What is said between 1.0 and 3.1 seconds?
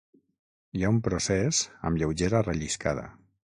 procés amb lleugera relliscada.